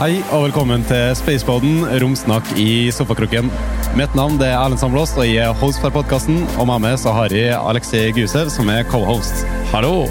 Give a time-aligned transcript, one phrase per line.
[0.00, 3.50] Hei og velkommen til Spaceboden, romsnakk i sofakroken.
[3.98, 6.38] Mitt navn er Erlend Sandblåst, og jeg er host for podkasten.
[6.54, 9.42] Og med meg så har jeg Aleksej Gusev, som er co-host.
[9.74, 10.06] Hallo!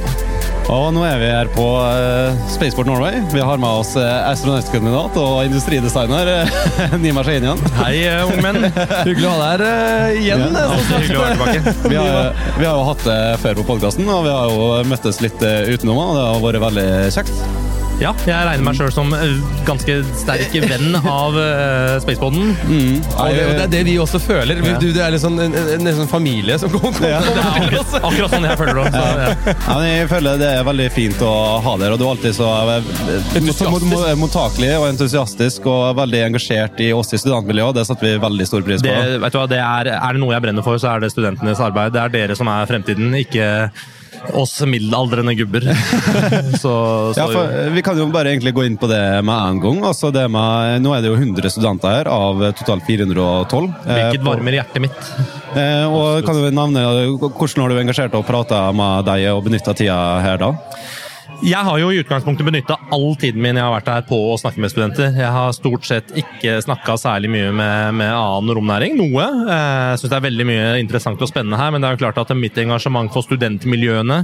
[0.69, 3.17] Og nå er vi her på uh, Spaceport Norway.
[3.33, 7.57] Vi har med oss uh, astronautkandidat og industridesigner uh, Nima Shahinian.
[7.79, 7.95] Hei,
[8.28, 8.67] unge menn.
[8.69, 10.45] Hyggelig å ha deg her igjen.
[10.53, 10.67] Ja,
[11.00, 11.73] hyggelig å være tilbake.
[11.95, 15.23] Vi har, vi har jo hatt det før på podkasten, og vi har jo møttes
[15.25, 15.97] litt utenom.
[15.97, 17.68] Og det har vært veldig kjekt.
[17.99, 19.11] Ja, jeg regner meg sjøl som
[19.67, 22.53] ganske sterk venn av uh, Spaceboden.
[22.69, 23.01] Mm.
[23.03, 24.61] Og det, det, er det vi også føler.
[24.63, 24.77] Ja.
[24.79, 27.03] Du, du er liksom en, en, en, sånn familie som kommer.
[27.11, 27.19] Ja.
[27.25, 28.85] Det er akkurat, akkurat sånn jeg føler det.
[28.93, 29.57] Så, ja.
[29.59, 31.33] Ja, jeg føler det er veldig fint å
[31.65, 37.11] ha dere, og du er alltid så mottakelig og entusiastisk og veldig engasjert i oss
[37.13, 37.81] i studentmiljøet.
[37.81, 38.95] Det setter vi veldig stor pris på.
[38.95, 41.11] Det, vet du hva, det er, er det noe jeg brenner for, så er det
[41.11, 41.95] studentenes arbeid.
[41.95, 43.50] Det er dere som er fremtiden, ikke
[44.34, 45.66] oss middelaldrende gubber.
[46.62, 46.73] så,
[47.14, 49.81] så, ja, for, vi kan jo bare egentlig gå inn på det med en gang.
[49.89, 53.70] Altså med, nå er det jo 100 studenter her av totalt 412.
[53.88, 55.12] Hvilket varmer hjertet mitt.
[55.58, 56.86] Eh, og kan du nevne,
[57.20, 60.53] Hvordan har du engasjert og prata med deg og benytta tida her da?
[61.40, 64.36] Jeg har jo i utgangspunktet benytta all tiden min jeg har vært her på å
[64.40, 65.14] snakke med studenter.
[65.16, 68.98] Jeg har stort sett ikke snakka særlig mye med, med, annen romnæring.
[69.00, 69.23] Noe.
[69.48, 72.20] Jeg syns det er veldig mye interessant og spennende her, men det er jo klart
[72.20, 74.18] at mitt engasjement for studentmiljøene,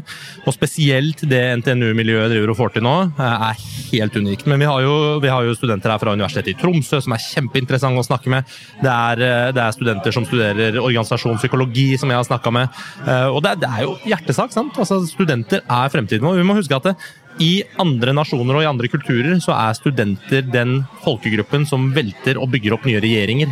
[0.43, 3.63] og spesielt det NTNU-miljøet driver og får til nå, er
[3.93, 4.43] helt unikt.
[4.51, 7.23] Men vi har, jo, vi har jo studenter her fra Universitetet i Tromsø som er
[7.29, 8.51] kjempeinteressante å snakke med.
[8.83, 9.23] Det er,
[9.55, 12.83] det er studenter som studerer organisasjonspsykologi, som jeg har snakka med.
[13.31, 14.75] Og det er, det er, jo hjertesak, sant?
[14.83, 16.43] Altså, studenter er fremtiden vår.
[16.43, 16.97] Vi må huske at det,
[17.43, 22.49] i andre nasjoner og i andre kulturer så er studenter den folkegruppen som velter og
[22.53, 23.51] bygger opp nye regjeringer.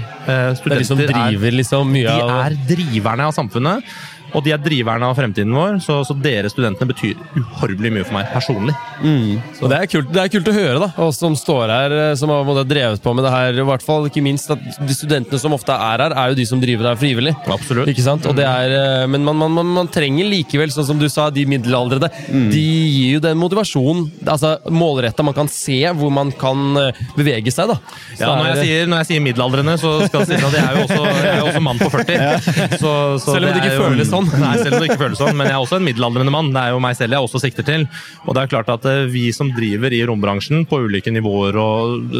[0.59, 3.95] Studenter det er de som driver liksom mye av De er driverne av samfunnet.
[4.33, 8.17] Og de er driverne av fremtiden vår, så, så dere studentene betyr uhorvelig mye for
[8.17, 8.73] meg personlig.
[9.03, 9.41] Mm.
[9.58, 12.14] Så det er, kult, det er, kult, å høre, da, oss som står her, eh,
[12.19, 13.59] som har drevet på med det her.
[13.59, 16.45] I hvert fall, ikke minst at De studentene som ofte er her, er jo de
[16.47, 17.36] som driver her frivillig.
[17.52, 17.92] Absolutt.
[17.92, 18.25] Ikke sant?
[18.30, 21.27] Og det er, eh, men man, man, man, man trenger likevel, sånn som du sa,
[21.33, 22.09] de middelaldrende.
[22.30, 22.47] Mm.
[22.53, 25.25] De gir jo den motivasjonen, altså målretta.
[25.25, 27.73] Man kan se hvor man kan eh, bevege seg.
[27.73, 27.80] da.
[28.13, 30.63] Så ja, når jeg, sier, når jeg sier middelaldrende, så skal det sies at jeg
[30.63, 32.11] er jo også, jeg er også mann på 40.
[32.23, 32.37] Ja.
[32.77, 34.27] Så, så Selv om det, det ikke føles sånn.
[34.37, 36.52] Nei, selv om det ikke føles sånn, men jeg er også en middelaldrende mann.
[36.53, 37.86] Det er jo meg selv jeg også sikter til.
[38.27, 42.14] Og det er klart at vi som driver i rombransjen på ulike nivåer, og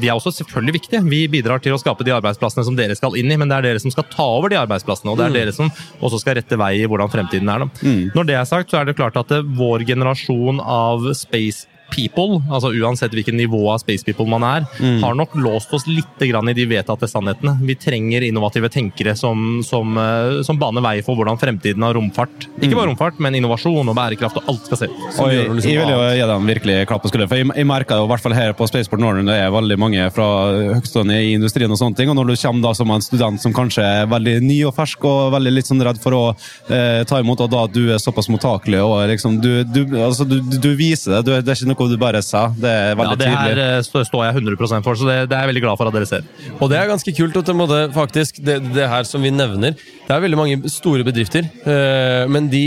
[0.00, 1.02] de er også selvfølgelig viktige.
[1.08, 3.68] Vi bidrar til å skape de arbeidsplassene som dere skal inn i, men det er
[3.70, 5.12] dere som skal ta over de arbeidsplassene.
[5.12, 5.38] Og det er mm.
[5.40, 5.72] dere som
[6.04, 7.66] også skal rette vei i hvordan fremtiden er.
[7.80, 8.12] Mm.
[8.16, 12.40] Når det er sagt, så er det klart at eh, vår generasjon av space people,
[12.50, 15.00] altså uansett hvilket nivå av space people man er, mm.
[15.02, 17.56] har nok låst oss litt i de vedtatte sannhetene.
[17.64, 22.48] Vi trenger innovative tenkere som, som, eh, som baner vei for hvordan fremtiden av romfart
[22.60, 22.92] Ikke bare mm.
[22.92, 24.98] romfart, men innovasjon og bærekraft og alt skal se ut.
[25.18, 27.30] Jeg, liksom jeg vil jo gi dem virkelig klapp på skulderen.
[27.30, 29.78] For jeg, jeg merker jo i hvert fall her på Spaceport Northern det er veldig
[29.80, 30.28] mange fra
[30.74, 32.12] høgstående i industrien og sånne ting.
[32.12, 35.06] Og når du kommer da som en student som kanskje er veldig ny og fersk
[35.08, 38.30] og veldig litt sånn redd for å eh, ta imot, og da du er såpass
[38.32, 41.22] mottakelig og liksom du, du, altså, du, du viser det.
[41.26, 42.48] Du, det er ikke noe noe du bare sa.
[42.54, 43.64] Det er veldig ja, det tydelig.
[43.64, 45.96] her eh, står jeg 100% for, så det, det, er jeg veldig glad for at
[45.96, 46.26] dere ser.
[46.58, 50.14] Og det er ganske kult at det, faktisk, det, det, her som vi nevner Det
[50.14, 52.64] er veldig mange store bedrifter, eh, men de,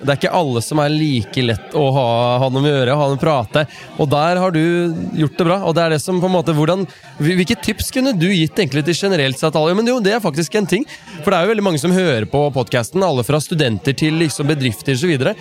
[0.00, 2.08] det er ikke alle som er like lett å ha,
[2.44, 3.66] ha noe med å gjøre, ha noe å prate.
[4.00, 4.62] Og der har du
[5.20, 5.60] gjort det bra.
[5.64, 6.86] og det er det som på en måte, hvordan,
[7.20, 9.74] Hvilke tips kunne du gitt egentlig til generelt sett alle?
[9.76, 10.86] Men jo, det er faktisk en ting.
[11.20, 14.48] For det er jo veldig mange som hører på podkasten, alle fra studenter til liksom
[14.48, 15.34] bedrifter osv.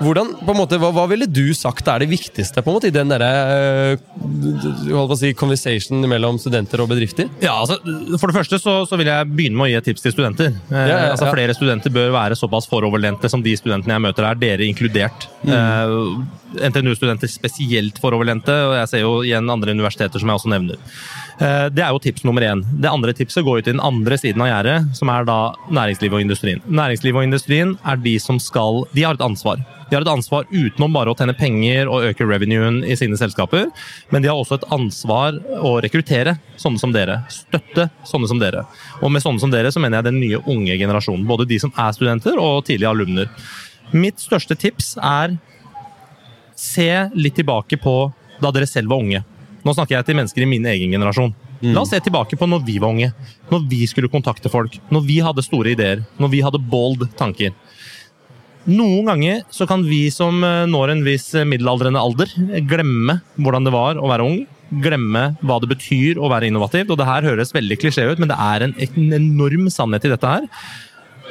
[0.00, 2.90] Hvordan, på en måte, hva, hva, ville du sagt er det viktigste på en måte,
[2.90, 7.30] i den derre uh, si, conversation mellom studenter og bedrifter?
[7.44, 7.78] Ja, altså,
[8.18, 10.54] For det første så, så vil jeg begynne med å gi et tips til studenter.
[10.70, 14.28] Uh, ja, ja, altså, flere studenter bør være såpass foroverlente som de studentene jeg møter
[14.28, 15.28] her, dere inkludert.
[15.44, 15.54] Mm.
[15.54, 20.80] Uh, NTNU-studenter spesielt foroverlente, og jeg ser jo igjen andre universiteter som jeg også nevner.
[21.40, 22.62] Eh, det er jo tips nummer én.
[22.80, 26.18] Det andre tipset går jo til den andre siden av gjerdet, som er da næringslivet
[26.18, 26.60] og industrien.
[26.66, 29.62] Næringslivet og industrien er de som skal De har et ansvar.
[29.90, 33.66] De har et ansvar utenom bare å tjene penger og øke revenuen i sine selskaper,
[34.10, 37.20] men de har også et ansvar å rekruttere sånne som dere.
[37.30, 38.64] Støtte sånne som dere.
[39.02, 41.26] Og med sånne som dere så mener jeg den nye unge generasjonen.
[41.28, 43.30] Både de som er studenter og tidlige alumner.
[43.92, 45.36] Mitt største tips er
[46.56, 47.98] se litt tilbake på
[48.40, 49.22] da dere selv var unge.
[49.64, 51.32] Nå snakker jeg til mennesker i min egen generasjon.
[51.62, 51.72] Mm.
[51.72, 53.10] La oss se tilbake på når vi var unge.
[53.50, 54.76] Når vi skulle kontakte folk.
[54.92, 56.04] Når vi hadde store ideer.
[56.20, 57.54] Når vi hadde bold tanker.
[58.64, 62.30] Noen ganger så kan vi som eh, når en viss middelaldrende alder,
[62.64, 64.38] glemme hvordan det var å være ung.
[64.84, 66.88] Glemme hva det betyr å være innovativ.
[66.88, 70.12] Og det her høres veldig klisjé ut, men det er en, en enorm sannhet i
[70.12, 70.48] dette her.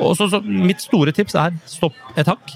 [0.01, 2.53] Og så, så Mitt store tips er stopp et hakk.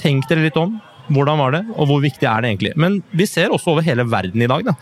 [0.00, 0.76] Tenk dere litt om.
[1.12, 2.72] Hvordan var det, og hvor viktig er det egentlig?
[2.80, 4.76] Men vi ser også over hele verden i dag da,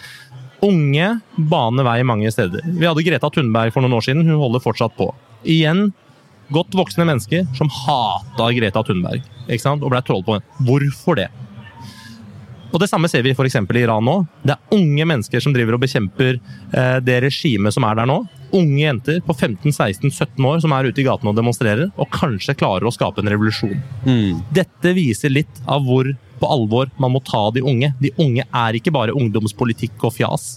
[0.62, 1.08] Unge
[1.50, 2.62] baner vei mange steder.
[2.62, 4.22] Vi hadde Greta Thunberg for noen år siden.
[4.28, 5.08] Hun holder fortsatt på.
[5.42, 5.88] Igjen
[6.54, 9.82] godt voksne mennesker som hata Greta Thunberg ikke sant?
[9.82, 10.60] og ble troll på henne.
[10.68, 11.26] Hvorfor det?
[12.72, 13.58] Og Det samme ser vi f.eks.
[13.60, 14.14] i Iran nå.
[14.42, 18.18] Det er unge mennesker som driver og bekjemper eh, det regimet som er der nå.
[18.56, 22.88] Unge jenter på 15-16-17 år som er ute i gatene og demonstrerer, og kanskje klarer
[22.88, 23.78] å skape en revolusjon.
[24.08, 24.42] Mm.
[24.56, 26.10] Dette viser litt av hvor
[26.42, 27.92] på alvor man må ta de unge.
[28.02, 30.56] De unge er ikke bare ungdomspolitikk og fjas.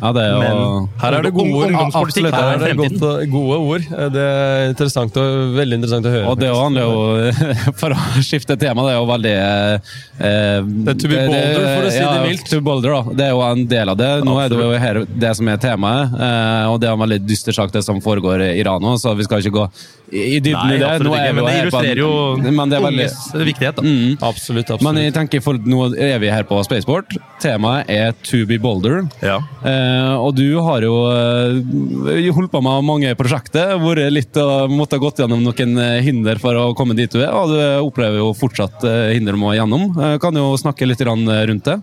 [0.00, 0.38] Ja, det er jo...
[0.42, 1.92] Men her er det gode ord.
[2.00, 3.84] Absolutt, her er det godt, gode ord.
[4.14, 6.32] Det er interessant og, veldig interessant å høre.
[6.32, 7.40] Og det handler jo,
[7.80, 11.88] For å skifte tema, det er jo veldig eh, Det er to be bolder, for
[11.88, 12.46] å si ja, det mildt.
[12.50, 13.16] To bolder, da.
[13.20, 14.10] Det er jo en del av det.
[14.26, 17.20] Nå er det jo her det som er temaet, eh, og det er en veldig
[17.28, 19.68] dyster sak, det som foregår i Iran nå, så vi skal ikke gå
[20.14, 20.90] i dybden i det.
[21.06, 23.78] Nå er men det illustrerer jo unges viktighet.
[23.78, 23.86] Da.
[23.86, 24.18] Mm.
[24.18, 24.84] Absolutt, absolutt.
[24.86, 27.16] Men jeg tenker, for nå er vi her på Spaceport.
[27.42, 29.02] Temaet er to be bolder.
[29.24, 29.40] Ja.
[29.64, 29.83] Eh, Eh,
[30.20, 33.74] og du har jo eh, holdt på med mange prosjekter.
[33.82, 37.32] Vært litt og måtte gått gjennom noen eh, hinder for å komme dit du er,
[37.34, 38.84] og du opplever jo fortsatt
[39.14, 39.90] hinder du må gjennom.
[40.22, 41.78] Kan jo snakke litt rundt det?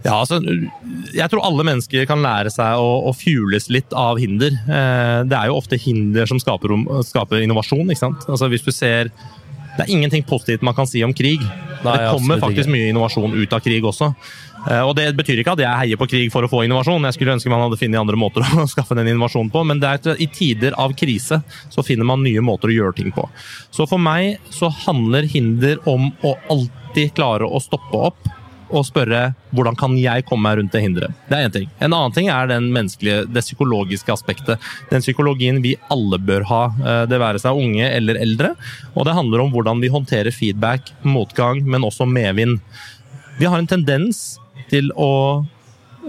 [0.00, 0.38] Ja, altså,
[1.12, 4.54] jeg tror alle mennesker kan lære seg å, å fjules litt av hinder.
[5.28, 6.72] Det er jo ofte hinder som skaper,
[7.04, 7.84] skaper innovasjon.
[7.84, 8.24] ikke sant?
[8.24, 9.12] Altså, hvis du ser
[9.76, 11.42] det er ingenting positivt man kan si om krig.
[11.80, 12.76] Nei, det kommer faktisk ikke.
[12.76, 14.10] mye innovasjon ut av krig også.
[14.68, 17.06] Eh, og Det betyr ikke at jeg heier på krig for å få innovasjon.
[17.08, 19.92] Jeg skulle ønske man hadde funnet andre måter å skaffe den innovasjonen på, men det
[19.94, 21.40] er i tider av krise
[21.72, 23.24] så finner man nye måter å gjøre ting på.
[23.72, 28.36] Så for meg så handler hinder om å alltid klare å stoppe opp
[28.70, 29.20] og spørre
[29.56, 31.14] hvordan kan jeg komme meg rundt det hinderet.
[31.28, 31.68] Det er én ting.
[31.82, 34.70] En annen ting er den menneskelige, det psykologiske aspektet.
[34.90, 38.54] Den psykologien vi alle bør ha, eh, det være seg unge eller eldre.
[38.94, 42.60] Og det handler om hvordan vi håndterer feedback, motgang, men også medvind.
[43.40, 44.38] Vi har en tendens
[44.70, 45.44] til å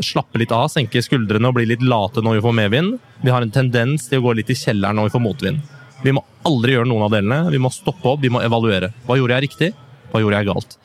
[0.02, 2.98] slappe litt av, senke skuldrene og bli litt late når vi får medvind.
[3.22, 5.78] Vi har en tendens til å gå litt i kjelleren når vi får motvind.
[6.02, 7.44] Vi må aldri gjøre noen av delene.
[7.54, 8.92] Vi må stoppe opp, vi må evaluere.
[9.06, 9.72] Hva gjorde jeg riktig?
[10.12, 10.78] Hva gjorde jeg galt?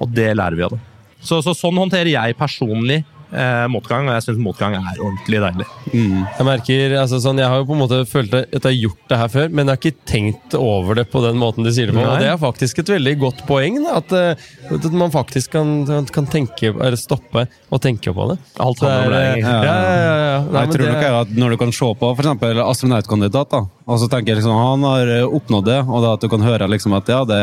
[0.00, 0.80] Og det lærer vi av det.
[1.20, 3.02] Så, så sånn håndterer jeg personlig
[3.34, 5.66] eh, motgang, og jeg syns motgang er ordentlig deilig.
[5.92, 6.22] Mm.
[6.24, 9.12] Jeg merker, altså sånn, jeg har jo på en måte følt at jeg har gjort
[9.12, 11.90] det her før, men jeg har ikke tenkt over det på den måten du sier
[11.90, 12.02] det på.
[12.02, 12.10] Nei.
[12.12, 13.80] Og det er faktisk et veldig godt poeng.
[13.84, 14.46] Da, at, eh,
[14.76, 15.74] at, man faktisk kan,
[16.14, 18.38] kan tenke, eller stoppe og tenke på det.
[18.62, 19.24] Alt handler om det.
[19.44, 20.40] Ja, ja, ja, ja.
[20.46, 20.94] Nei, jeg tror det...
[20.94, 22.32] nok at Når du kan se på f.eks.
[22.66, 26.22] astronautkandidat, da, og så tenker jeg liksom, han har eh, oppnådd det, og da at
[26.22, 27.40] du kan høre liksom at ja, det,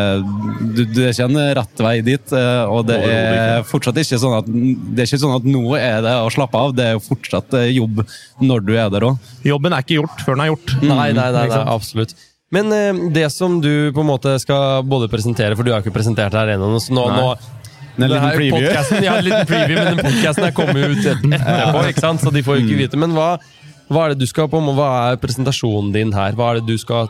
[0.78, 2.34] du, du er ikke en rett vei dit.
[2.40, 6.00] Eh, og det er fortsatt ikke sånn at det er ikke sånn at nå er
[6.06, 6.74] det å slappe av.
[6.78, 8.02] Det er jo fortsatt jobb
[8.40, 9.30] når du er der òg.
[9.48, 10.74] Jobben er ikke gjort før den er gjort.
[10.80, 10.90] Mm.
[10.94, 12.16] Nei, nei, nei, nei absolutt.
[12.50, 15.96] Men eh, det som du på en måte skal både presentere, for du har ikke
[15.96, 17.30] presentert her ennå så nå, nå
[17.98, 18.68] en liten preview.
[19.04, 22.22] Ja, en liten preview, men den podkasten er kommet ut etterpå, ikke sant?
[22.22, 23.00] så de får jo ikke vite.
[23.02, 23.32] Men hva,
[23.88, 26.36] hva er det du skal på, hva er presentasjonen din her?
[26.38, 27.10] Hva er det du skal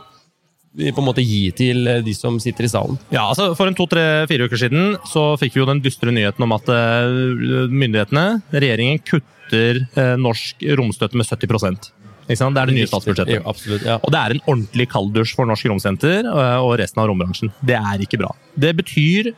[0.78, 2.98] på en måte gi til eh, de som sitter i salen?
[3.10, 6.54] Ja, altså For en to-tre-fire uker siden så fikk vi jo den dystre nyheten om
[6.54, 9.80] at uh, myndighetene, regjeringen, kutter
[10.20, 11.94] norsk romstøtte med 70
[12.28, 13.46] det er det nye statsbudsjettet.
[13.48, 13.94] Absolutt, ja.
[14.04, 17.48] Og det er en ordentlig kalddusj for Norsk Romsenter og resten av rombransjen.
[17.64, 18.34] Det er ikke bra.
[18.52, 19.30] Det betyr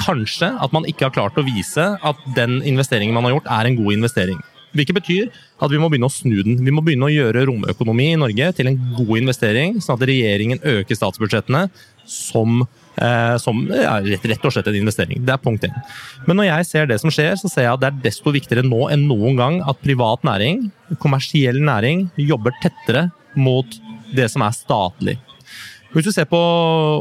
[0.00, 3.68] kanskje at man ikke har klart å vise at den investeringen man har gjort, er
[3.68, 4.40] en god investering.
[4.76, 6.58] Hvilket betyr at vi må begynne å snu den.
[6.64, 10.60] Vi må begynne å gjøre romøkonomi i Norge til en god investering, sånn at regjeringen
[10.60, 11.66] øker statsbudsjettene
[12.08, 12.66] som,
[13.00, 15.24] eh, som ja, rett, og slett en investering.
[15.24, 15.74] Det er punkt én.
[16.26, 18.66] Men når jeg ser det som skjer, så ser jeg at det er desto viktigere
[18.66, 23.80] nå enn noen gang at privat næring, kommersiell næring, jobber tettere mot
[24.14, 25.18] det som er statlig.
[25.94, 26.38] Hvis du ser på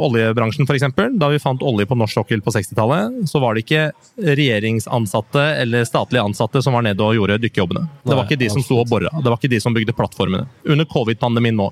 [0.06, 0.86] oljebransjen, f.eks.
[1.20, 3.90] Da vi fant olje på norsk sokkel på 60-tallet, så var det ikke
[4.24, 7.84] regjeringsansatte eller statlige ansatte som var nede og gjorde dykkejobbene.
[8.08, 9.12] Det var ikke de som sto og bora.
[9.12, 10.48] Det var ikke de som bygde plattformene.
[10.72, 11.68] Under covid-pandemien nå.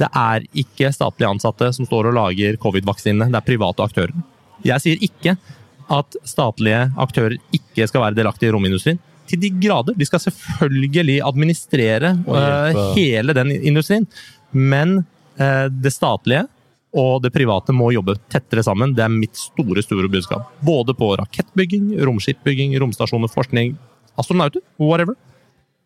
[0.00, 3.28] Det er ikke statlige ansatte som står og lager covid-vaksinene.
[3.32, 4.14] Det er private aktører.
[4.62, 5.36] Jeg sier ikke
[5.92, 9.02] at statlige aktører ikke skal være delaktige i romindustrien.
[9.28, 9.98] Til de grader.
[9.98, 14.06] De skal selvfølgelig administrere uh, hele den industrien.
[14.52, 15.00] Men
[15.40, 16.46] uh, det statlige
[16.92, 18.92] og det private må jobbe tettere sammen.
[18.96, 20.50] Det er mitt store store budskap.
[20.64, 23.74] Både på rakettbygging, romskipbygging, romstasjoner, forskning,
[24.20, 25.16] astronauter, whatever.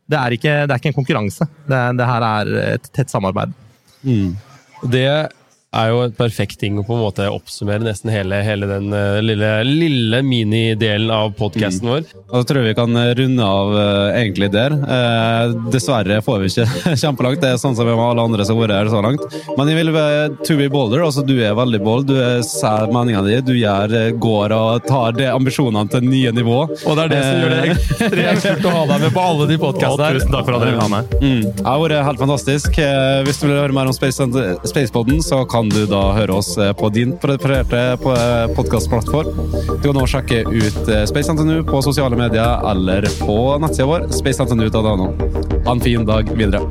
[0.07, 1.47] Det er ikke, det er ikke en konkurranse.
[1.67, 3.55] Det, det, her er et tett samarbeid.
[4.07, 4.35] Mm.
[4.93, 5.09] Det
[5.75, 9.19] er jo et perfekt ting å på en måte oppsummere nesten hele, hele den uh,
[9.25, 11.93] lille, lille minidelen av podkasten mm.
[11.93, 12.07] vår.
[12.27, 14.77] Og så tror jeg vi kan runde av uh, egentlig der.
[14.87, 18.69] Uh, dessverre får vi ikke kjempelangt, det er sånn som med alle andre som har
[18.69, 19.37] vært her så langt.
[19.59, 19.93] Men jeg vil
[20.47, 21.05] to be bolder.
[21.07, 25.29] altså Du er veldig bold, du ser meningene dine, du gjør, går og tar det
[25.33, 26.63] ambisjonene til nye nivå.
[26.77, 29.51] Og det er det som gjør det ekstremt kult å ha deg med på alle
[29.51, 30.21] de podkastene her.
[30.21, 31.15] Tusen takk for at dere vil ha meg.
[31.21, 31.43] Mm.
[31.51, 32.81] Det har vært helt fantastisk.
[33.27, 34.23] Hvis du vil høre mer om Space,
[35.27, 39.33] så kan kan du da høre oss eh, på din prefererte eh, podkastplattform.
[39.81, 44.09] Du kan nå sjekke ut eh, Space NTNU på sosiale medier eller på nettsida vår
[44.15, 45.11] spacentnu.no.
[45.67, 46.63] Ha en fin dag videre.